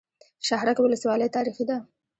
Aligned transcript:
شهرک 0.47 0.77
ولسوالۍ 0.81 1.29
تاریخي 1.35 1.63
ده؟ 1.69 1.77